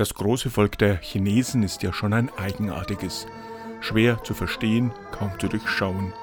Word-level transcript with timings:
Das 0.00 0.14
große 0.14 0.48
Volk 0.48 0.78
der 0.78 0.96
Chinesen 0.96 1.62
ist 1.62 1.82
ja 1.82 1.92
schon 1.92 2.14
ein 2.14 2.30
eigenartiges, 2.38 3.26
schwer 3.80 4.24
zu 4.24 4.32
verstehen, 4.32 4.92
kaum 5.10 5.38
zu 5.38 5.46
durchschauen. 5.46 6.14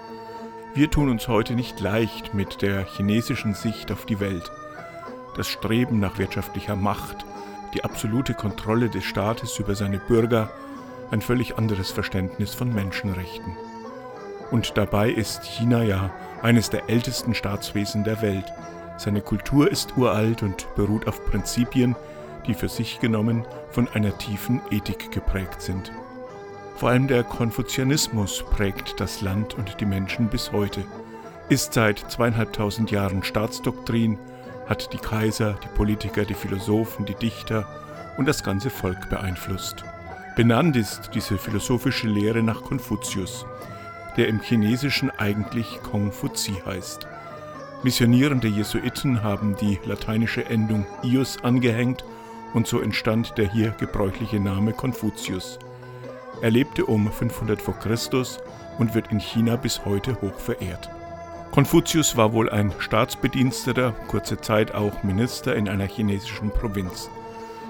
Wir 0.73 0.89
tun 0.89 1.11
uns 1.11 1.27
heute 1.27 1.53
nicht 1.53 1.79
leicht 1.79 2.33
mit 2.33 2.63
der 2.63 2.85
chinesischen 2.85 3.53
Sicht 3.53 3.91
auf 3.91 4.07
die 4.07 4.19
Welt. 4.19 4.51
Das 5.35 5.47
Streben 5.47 5.99
nach 5.99 6.17
wirtschaftlicher 6.17 6.75
Macht, 6.75 7.23
die 7.75 7.83
absolute 7.83 8.33
Kontrolle 8.33 8.89
des 8.89 9.03
Staates 9.03 9.59
über 9.59 9.75
seine 9.75 9.99
Bürger, 9.99 10.49
ein 11.11 11.21
völlig 11.21 11.59
anderes 11.59 11.91
Verständnis 11.91 12.55
von 12.55 12.73
Menschenrechten. 12.73 13.55
Und 14.49 14.75
dabei 14.75 15.11
ist 15.11 15.43
China 15.43 15.83
ja 15.83 16.09
eines 16.41 16.71
der 16.71 16.89
ältesten 16.89 17.35
Staatswesen 17.35 18.03
der 18.03 18.23
Welt. 18.23 18.51
Seine 18.97 19.21
Kultur 19.21 19.69
ist 19.69 19.95
uralt 19.97 20.41
und 20.41 20.65
beruht 20.75 21.07
auf 21.07 21.23
Prinzipien, 21.25 21.95
die 22.47 22.53
für 22.53 22.69
sich 22.69 22.99
genommen 22.99 23.45
von 23.71 23.87
einer 23.89 24.17
tiefen 24.17 24.61
Ethik 24.71 25.11
geprägt 25.11 25.61
sind. 25.61 25.91
Vor 26.75 26.89
allem 26.89 27.07
der 27.07 27.23
Konfuzianismus 27.23 28.43
prägt 28.51 28.99
das 28.99 29.21
Land 29.21 29.55
und 29.55 29.79
die 29.79 29.85
Menschen 29.85 30.27
bis 30.27 30.51
heute, 30.51 30.83
ist 31.49 31.73
seit 31.73 31.99
zweieinhalbtausend 32.11 32.91
Jahren 32.91 33.23
Staatsdoktrin, 33.23 34.19
hat 34.67 34.91
die 34.93 34.97
Kaiser, 34.97 35.57
die 35.63 35.75
Politiker, 35.75 36.25
die 36.25 36.33
Philosophen, 36.33 37.05
die 37.05 37.15
Dichter 37.15 37.67
und 38.17 38.27
das 38.27 38.43
ganze 38.43 38.69
Volk 38.69 39.09
beeinflusst. 39.09 39.83
Benannt 40.35 40.75
ist 40.75 41.11
diese 41.13 41.37
philosophische 41.37 42.07
Lehre 42.07 42.43
nach 42.43 42.61
Konfuzius, 42.61 43.45
der 44.17 44.27
im 44.27 44.39
Chinesischen 44.39 45.09
eigentlich 45.17 45.81
Kongfuzi 45.83 46.61
heißt. 46.65 47.07
Missionierende 47.83 48.47
Jesuiten 48.47 49.23
haben 49.23 49.55
die 49.55 49.79
lateinische 49.85 50.45
Endung 50.45 50.85
ius 51.03 51.43
angehängt 51.43 52.03
und 52.57 52.65
so 52.65 52.81
entstand 52.81 53.37
der 53.37 53.47
hier 53.47 53.69
gebräuchliche 53.79 54.39
Name 54.39 54.73
Konfuzius. 54.73 55.59
Er 56.41 56.49
lebte 56.49 56.87
um 56.87 57.11
500 57.11 57.61
v. 57.61 57.71
Chr. 57.73 57.95
und 58.79 58.95
wird 58.95 59.11
in 59.11 59.19
China 59.19 59.57
bis 59.57 59.85
heute 59.85 60.19
hoch 60.21 60.39
verehrt. 60.39 60.89
Konfuzius 61.51 62.17
war 62.17 62.33
wohl 62.33 62.49
ein 62.49 62.73
Staatsbediensteter, 62.79 63.93
kurze 64.07 64.41
Zeit 64.41 64.73
auch 64.73 65.03
Minister 65.03 65.55
in 65.55 65.69
einer 65.69 65.85
chinesischen 65.85 66.49
Provinz. 66.49 67.11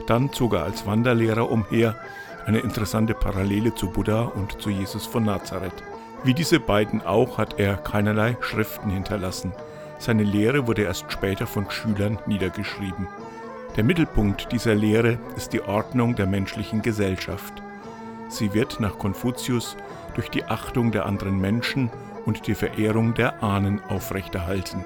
Dann 0.05 0.31
zog 0.31 0.53
er 0.53 0.63
als 0.63 0.85
Wanderlehrer 0.85 1.51
umher, 1.51 1.97
eine 2.45 2.59
interessante 2.59 3.13
Parallele 3.13 3.75
zu 3.75 3.89
Buddha 3.89 4.21
und 4.21 4.61
zu 4.61 4.69
Jesus 4.69 5.05
von 5.05 5.25
Nazareth. 5.25 5.83
Wie 6.23 6.33
diese 6.33 6.61
beiden 6.61 7.01
auch 7.01 7.37
hat 7.37 7.59
er 7.59 7.75
keinerlei 7.75 8.37
Schriften 8.39 8.89
hinterlassen. 8.89 9.51
Seine 9.99 10.23
Lehre 10.23 10.65
wurde 10.65 10.83
erst 10.83 11.11
später 11.11 11.45
von 11.45 11.69
Schülern 11.69 12.19
niedergeschrieben. 12.25 13.07
Der 13.77 13.83
Mittelpunkt 13.83 14.51
dieser 14.51 14.73
Lehre 14.73 15.19
ist 15.35 15.53
die 15.53 15.61
Ordnung 15.61 16.15
der 16.15 16.25
menschlichen 16.25 16.81
Gesellschaft. 16.81 17.53
Sie 18.27 18.55
wird 18.55 18.79
nach 18.79 18.97
Konfuzius 18.97 19.77
durch 20.15 20.29
die 20.29 20.45
Achtung 20.45 20.91
der 20.91 21.05
anderen 21.05 21.39
Menschen 21.39 21.91
und 22.25 22.47
die 22.47 22.55
Verehrung 22.55 23.13
der 23.13 23.43
Ahnen 23.43 23.79
aufrechterhalten. 23.87 24.83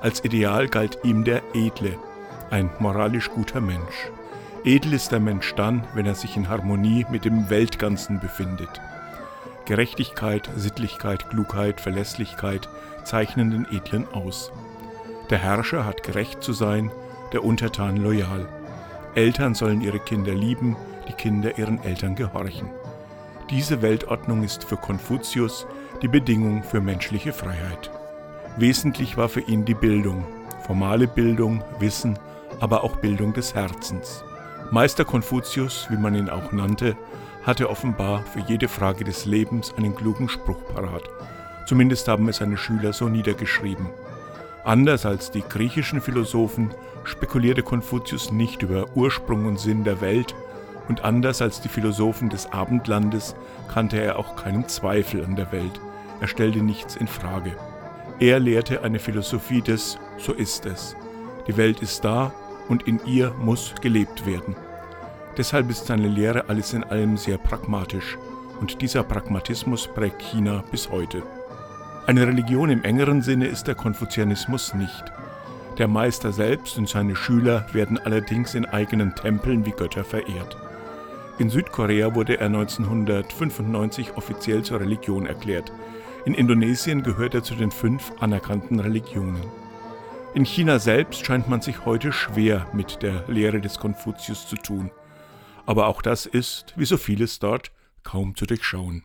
Als 0.00 0.24
Ideal 0.24 0.68
galt 0.68 1.00
ihm 1.02 1.24
der 1.24 1.42
Edle, 1.54 1.98
ein 2.50 2.70
moralisch 2.78 3.30
guter 3.30 3.60
Mensch. 3.60 4.12
Edel 4.62 4.92
ist 4.92 5.10
der 5.10 5.20
Mensch 5.20 5.52
dann, 5.56 5.82
wenn 5.94 6.06
er 6.06 6.14
sich 6.14 6.36
in 6.36 6.48
Harmonie 6.48 7.04
mit 7.10 7.24
dem 7.24 7.50
Weltganzen 7.50 8.20
befindet. 8.20 8.80
Gerechtigkeit, 9.64 10.48
Sittlichkeit, 10.54 11.28
Klugheit, 11.30 11.80
Verlässlichkeit 11.80 12.68
zeichnen 13.02 13.50
den 13.50 13.66
Edlen 13.72 14.06
aus. 14.12 14.52
Der 15.30 15.38
Herrscher 15.38 15.84
hat 15.84 16.04
gerecht 16.04 16.44
zu 16.44 16.52
sein, 16.52 16.92
der 17.32 17.44
Untertan 17.44 17.96
loyal. 17.96 18.48
Eltern 19.14 19.54
sollen 19.54 19.80
ihre 19.80 20.00
Kinder 20.00 20.34
lieben, 20.34 20.76
die 21.08 21.12
Kinder 21.12 21.58
ihren 21.58 21.82
Eltern 21.82 22.14
gehorchen. 22.14 22.68
Diese 23.50 23.80
Weltordnung 23.82 24.42
ist 24.42 24.64
für 24.64 24.76
Konfuzius 24.76 25.66
die 26.02 26.08
Bedingung 26.08 26.62
für 26.62 26.80
menschliche 26.80 27.32
Freiheit. 27.32 27.90
Wesentlich 28.58 29.16
war 29.16 29.28
für 29.28 29.40
ihn 29.40 29.64
die 29.64 29.74
Bildung, 29.74 30.26
formale 30.66 31.06
Bildung, 31.06 31.62
Wissen, 31.78 32.18
aber 32.60 32.84
auch 32.84 32.96
Bildung 32.96 33.32
des 33.32 33.54
Herzens. 33.54 34.24
Meister 34.70 35.04
Konfuzius, 35.04 35.86
wie 35.90 35.96
man 35.96 36.14
ihn 36.14 36.28
auch 36.28 36.52
nannte, 36.52 36.96
hatte 37.44 37.70
offenbar 37.70 38.22
für 38.24 38.40
jede 38.40 38.68
Frage 38.68 39.04
des 39.04 39.24
Lebens 39.24 39.72
einen 39.78 39.94
klugen 39.94 40.28
Spruch 40.28 40.58
parat. 40.74 41.04
Zumindest 41.66 42.08
haben 42.08 42.28
es 42.28 42.36
seine 42.36 42.56
Schüler 42.58 42.92
so 42.92 43.08
niedergeschrieben. 43.08 43.86
Anders 44.64 45.06
als 45.06 45.30
die 45.30 45.42
griechischen 45.42 46.02
Philosophen 46.02 46.74
spekulierte 47.04 47.62
Konfuzius 47.62 48.30
nicht 48.32 48.62
über 48.62 48.86
Ursprung 48.94 49.46
und 49.46 49.58
Sinn 49.58 49.84
der 49.84 50.00
Welt, 50.00 50.34
und 50.88 51.04
anders 51.04 51.42
als 51.42 51.60
die 51.60 51.68
Philosophen 51.68 52.30
des 52.30 52.50
Abendlandes 52.52 53.34
kannte 53.72 54.00
er 54.00 54.18
auch 54.18 54.36
keinen 54.36 54.68
Zweifel 54.68 55.24
an 55.24 55.36
der 55.36 55.52
Welt. 55.52 55.80
Er 56.20 56.28
stellte 56.28 56.60
nichts 56.60 56.96
in 56.96 57.06
Frage. 57.06 57.52
Er 58.18 58.40
lehrte 58.40 58.82
eine 58.82 58.98
Philosophie 58.98 59.60
des 59.60 59.98
So 60.16 60.32
ist 60.32 60.66
es. 60.66 60.96
Die 61.46 61.56
Welt 61.56 61.82
ist 61.82 62.04
da 62.04 62.32
und 62.68 62.88
in 62.88 63.00
ihr 63.04 63.32
muss 63.38 63.74
gelebt 63.80 64.26
werden. 64.26 64.56
Deshalb 65.36 65.70
ist 65.70 65.86
seine 65.86 66.08
Lehre 66.08 66.48
alles 66.48 66.72
in 66.72 66.82
allem 66.84 67.16
sehr 67.16 67.38
pragmatisch 67.38 68.18
und 68.60 68.82
dieser 68.82 69.04
Pragmatismus 69.04 69.86
prägt 69.86 70.20
China 70.20 70.64
bis 70.70 70.90
heute. 70.90 71.22
Eine 72.06 72.26
Religion 72.26 72.70
im 72.70 72.82
engeren 72.82 73.22
Sinne 73.22 73.46
ist 73.46 73.66
der 73.66 73.74
Konfuzianismus 73.74 74.74
nicht. 74.74 75.04
Der 75.78 75.86
Meister 75.86 76.32
selbst 76.32 76.76
und 76.76 76.88
seine 76.88 77.14
Schüler 77.14 77.66
werden 77.72 77.98
allerdings 77.98 78.56
in 78.56 78.66
eigenen 78.66 79.14
Tempeln 79.14 79.64
wie 79.64 79.70
Götter 79.70 80.02
verehrt. 80.02 80.56
In 81.38 81.50
Südkorea 81.50 82.16
wurde 82.16 82.40
er 82.40 82.46
1995 82.46 84.16
offiziell 84.16 84.64
zur 84.64 84.80
Religion 84.80 85.26
erklärt. 85.26 85.72
In 86.24 86.34
Indonesien 86.34 87.04
gehört 87.04 87.34
er 87.34 87.44
zu 87.44 87.54
den 87.54 87.70
fünf 87.70 88.10
anerkannten 88.18 88.80
Religionen. 88.80 89.44
In 90.34 90.44
China 90.44 90.80
selbst 90.80 91.24
scheint 91.24 91.48
man 91.48 91.62
sich 91.62 91.84
heute 91.84 92.12
schwer 92.12 92.66
mit 92.72 93.02
der 93.02 93.24
Lehre 93.28 93.60
des 93.60 93.78
Konfuzius 93.78 94.48
zu 94.48 94.56
tun. 94.56 94.90
Aber 95.64 95.86
auch 95.86 96.02
das 96.02 96.26
ist, 96.26 96.74
wie 96.76 96.86
so 96.86 96.96
vieles 96.96 97.38
dort, 97.38 97.70
kaum 98.02 98.34
zu 98.34 98.46
durchschauen. 98.46 99.04